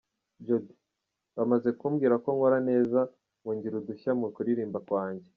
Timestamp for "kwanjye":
4.87-5.29